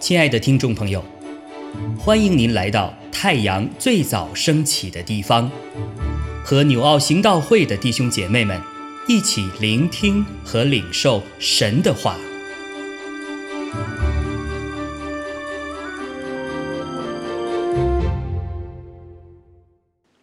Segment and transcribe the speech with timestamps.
[0.00, 1.04] 亲爱的听众朋友，
[1.96, 5.48] 欢迎您来到太阳最早升起的地方，
[6.44, 8.60] 和纽奥行道会的弟兄姐妹们
[9.06, 12.16] 一起聆听和领受神的话。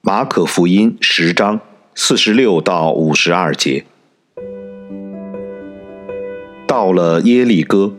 [0.01, 1.61] 马可福音十章
[1.95, 3.85] 四十六到五十二节，
[6.67, 7.93] 到了耶利哥。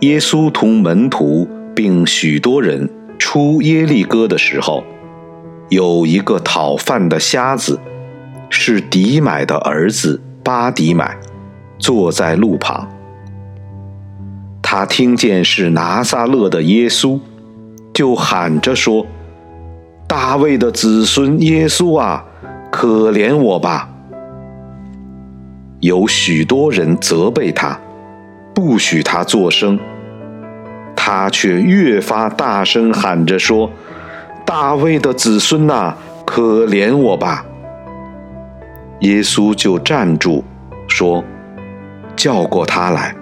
[0.00, 2.88] 耶稣同门徒并许多人
[3.18, 4.84] 出耶利哥的时候，
[5.70, 7.80] 有一个讨饭的瞎子，
[8.50, 11.16] 是迪买的儿子巴迪买，
[11.78, 12.88] 坐在路旁。
[14.62, 17.18] 他听见是拿撒勒的耶稣，
[17.94, 19.06] 就喊着说
[20.06, 22.22] ：“大卫的子孙耶稣啊，
[22.70, 23.88] 可怜我吧！”
[25.86, 27.78] 有许多人责备他。
[28.52, 29.78] 不许他作声，
[30.96, 33.70] 他却越发大声喊着说
[34.44, 37.44] ：“大卫的子孙呐，可怜我吧！”
[39.00, 40.42] 耶稣就站住，
[40.88, 41.22] 说
[42.16, 43.14] ：“叫过他来。”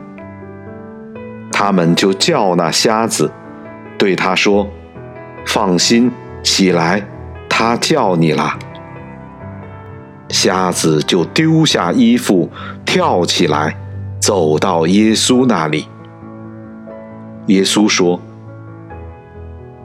[1.53, 3.31] 他们就叫那瞎子，
[3.99, 4.67] 对他说
[5.45, 6.11] ：“放心，
[6.43, 7.03] 起来，
[7.49, 8.57] 他叫你了。”
[10.35, 12.51] 瞎子就丢下衣服，
[12.85, 13.77] 跳起来。
[14.19, 15.87] 走到耶稣那里，
[17.47, 18.21] 耶稣说：“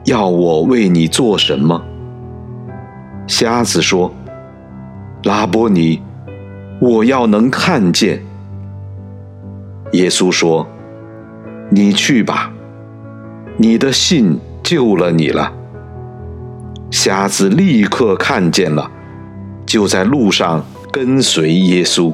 [0.04, 1.80] 要我为你做什么？”
[3.28, 4.12] 瞎子说
[5.22, 6.02] ：“拉波尼，
[6.80, 8.20] 我要能看见。”
[9.92, 10.66] 耶稣说
[11.70, 12.50] ：“你去吧，
[13.56, 15.52] 你的信救了你了。”
[16.90, 18.90] 瞎子立刻看见了，
[19.70, 22.12] 就在路上跟随耶稣。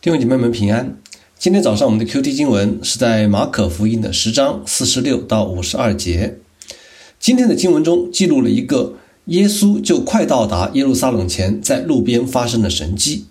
[0.00, 0.96] 弟兄姐妹们平安。
[1.38, 6.40] 今天早上我们的 Q T 经文是在马可福音的十章四十六到五十二节。
[7.24, 8.96] 今天的经文中记录了一个
[9.28, 13.24] 耶稣就快到达耶路撒冷前，在路边发生的神迹。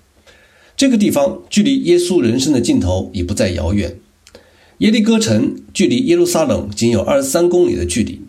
[0.76, 4.00] 这个地方距离耶稣人生的尽头已不再遥远。
[4.80, 8.22] 耶利哥城距离耶路撒冷仅有二十三公里的距离。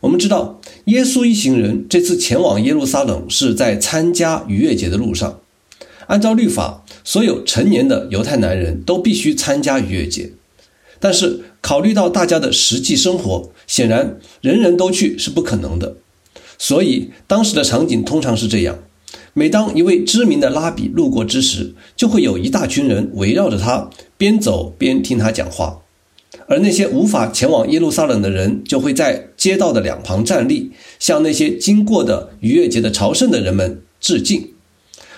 [0.00, 5.40] 我们知道，耶稣一行人这次前往耶路撒冷是在参加逾越节的路上。
[6.06, 10.32] 按照律法，所有成年的犹太男人都必须参加逾越节。
[10.98, 15.94] 但是，考虑到大家的实际生活，显然人人都去是不可能的。
[16.58, 18.80] 所以，当时的场景通常是这样：
[19.32, 25.82] 每当一位知名的拉比路过之时，就会有一大群人围绕着他，边走边听他讲话。
[26.48, 34.50] 而那些无法前往耶路撒冷的人，就会在街道的两旁站立，向那些经过的逾越节的朝圣的人们致敬。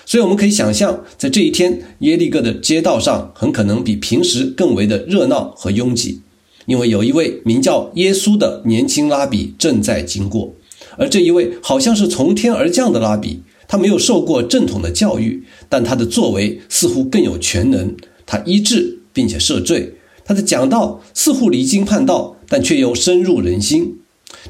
[0.05, 6.21] 所以我们可以想象，在这一天，耶利哥的街道上很可能比平时更为的热闹和拥挤，
[6.65, 10.53] 因为有一位名叫耶稣的年轻拉比正在经过。
[10.97, 17.95] 而这一位好像是从天而降的拉比，他没有受过正统的教育，但他的作为似乎更有全能。
[18.25, 19.95] 他医治并且赦罪，
[20.25, 23.99] 他的讲道似乎离经叛道，但却又深入人心。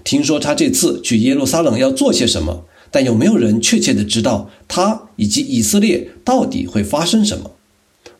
[0.04, 2.66] 听说他这次去耶路撒冷要做些什么？
[2.90, 7.52] 但有没有人确切的知道他以及以色列到底会发生什么？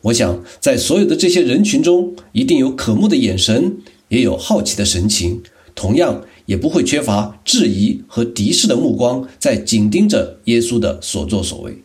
[0.02, 3.76] 我想，在所有的这些人群中，一定有渴慕的眼神，
[4.08, 5.42] 也有好奇的神情，
[5.74, 11.78] 同样也不会缺乏质疑和敌视的目光，在紧盯着耶稣的所作所为。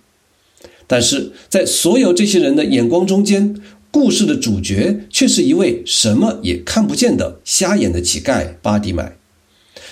[0.87, 3.55] 但是在所有这些人的眼光中间，
[3.91, 9.15] 故事的主角却是一位什么也看不见的瞎眼的乞丐巴迪买。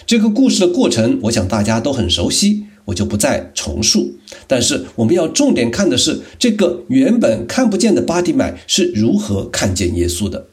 [0.08, 2.66] 这个故事的过程，我想大家都很熟悉。
[2.86, 4.14] 我就不再重述，
[4.48, 10.48] 但是我们要重点看的是这个原本看不见的巴迪买是如何看见耶稣的。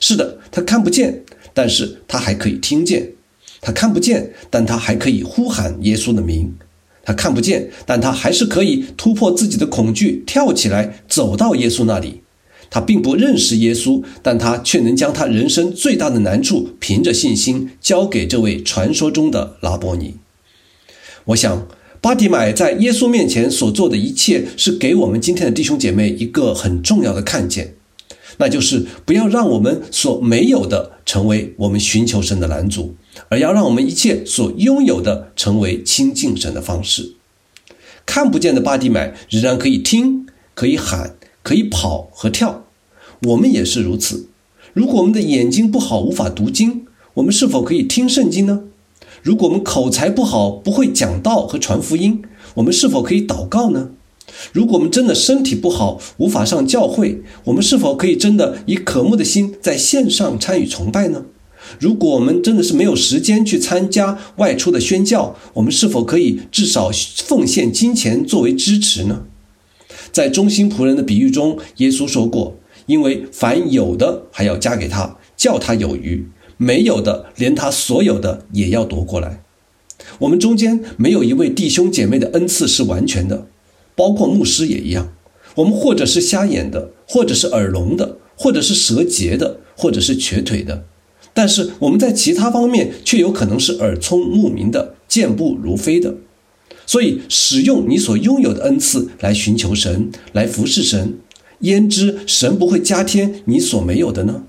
[0.00, 1.22] 是的，他看不见，
[1.54, 3.12] 但是他还可以听见；
[3.60, 6.48] 他看不见，但他还可以呼喊耶稣的名；
[7.02, 12.22] 他看不见，但他还是可以突破自己的恐惧，跳起来走到耶稣那里。
[12.68, 20.14] 他并不认识耶稣，但他却能将他人生最大的难处，凭着信心交给这位传说中的拉波尼。
[21.26, 21.66] 我想，
[22.00, 27.74] 巴迪买在耶稣面前所做的一切，是给我们今天的弟兄姐妹一个很重要的看见，
[28.36, 32.94] 那就是不要让我们所没有的成为我们寻求神的拦阻，
[33.28, 37.14] 而要让我们一切所拥有的成为亲近神的方式。
[38.04, 42.66] 看不见的巴迪买仍然可以听、可以喊、可以跑和跳。
[43.26, 44.28] 我们也是如此。
[44.74, 48.62] 如果我们的眼睛不好，无法读经，我们是否可以听圣经呢？
[49.26, 52.22] 如果我们口才不好，不会讲道和传福音，
[52.54, 53.90] 我们是否可以祷告呢？
[54.52, 61.24] 如果我们真的身体不好，无法上教会，我们是否可以真的以渴慕的心在线上参与崇拜呢？
[61.80, 66.92] 如果我们真的是没有时间去参加外出的宣教，我们是否可以至少
[67.24, 69.24] 奉献金钱作为支持呢？
[70.12, 72.54] 在忠心仆人的比喻中，耶稣说过
[72.86, 76.26] ：“因为凡有的还要加给他，叫他有余；
[76.56, 79.42] 没有的，连他所有的也要夺过来。”
[80.20, 83.46] 我们中间没有一位弟兄姐妹的恩赐是完全的。
[83.94, 85.14] 包括牧师也一样，
[85.54, 90.84] 我们或者是瞎眼的，或者是耳聋的，或者是舌结的，或者是瘸腿的，
[91.32, 96.16] 但是我们在其他方面却有可能是耳聪目明的，健步如飞的。
[96.84, 101.18] 所以，使用你所拥有的恩赐来寻求神，来服侍神，
[101.60, 104.44] 焉知神不会加添你所没有的呢？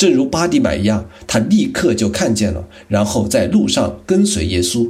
[0.00, 4.88] 正如巴迪买一样，他立刻就看见了，然后在路上跟随耶稣。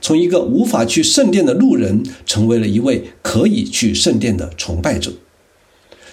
[0.00, 5.12] 从一个无法去圣殿的路人，成为了一位可以去圣殿的崇拜者。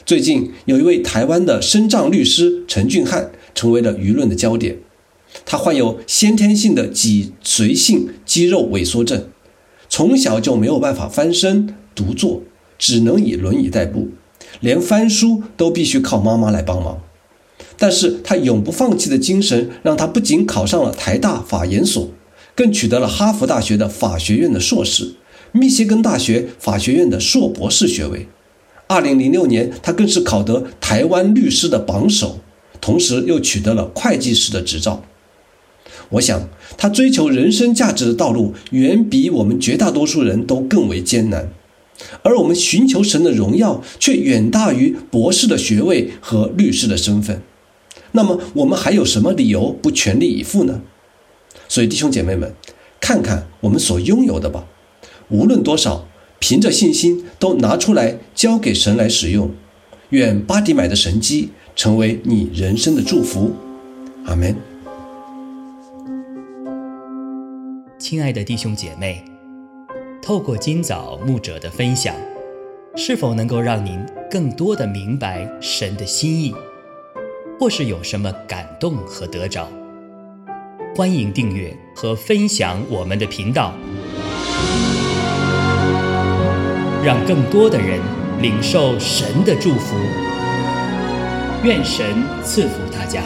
[0.05, 4.77] 最近有一位台湾的身障律师陈俊汉成为了舆论的焦点。
[5.43, 9.25] 他患有先天性的脊髓性肌肉萎缩症，
[9.89, 12.43] 从小就没有办法翻身、独坐，
[12.77, 14.09] 只能以轮椅代步，
[14.59, 17.01] 连翻书都必须靠妈妈来帮忙。
[17.77, 22.09] 但是他永不放弃的精神，让他不仅考上了台大法研所。
[22.55, 25.13] 更取得了哈佛大学的法学院的硕士，
[25.51, 28.27] 密歇根大学法学院的硕博士学位。
[28.87, 32.39] 二零零六年，他更是考得台湾律师的榜首，
[32.81, 35.03] 同时又取得了会计师的执照。
[36.09, 41.51] 我想，他追求人生价值的道路远比我们绝大多数人都更为艰难，
[42.23, 47.43] 而我们寻求神的荣耀却远大于博士的学位和律师的身份。
[48.13, 50.81] 那么，我们还有什么理由不全力以赴呢？
[51.67, 52.53] 所以，弟兄姐妹们，
[52.99, 54.65] 看看我们所拥有的吧，
[55.29, 56.07] 无论多少，
[56.39, 59.51] 凭着信心都拿出来交给神来使用。
[60.11, 63.51] 愿巴迪买的神机成为你人生的祝福。
[64.25, 64.55] 阿门。
[67.99, 69.23] 亲爱的弟兄姐妹，
[70.21, 72.15] 透过今早牧者的分享，
[72.95, 73.99] 是否能够让您
[74.31, 76.53] 更多的明白神的心意，
[77.59, 79.67] 或是有什么感动和得着？
[80.95, 83.73] 欢迎订阅和分享我们的频道，
[87.03, 87.99] 让更多的人
[88.41, 89.95] 领受神的祝福。
[91.63, 92.05] 愿神
[92.43, 93.23] 赐福大家。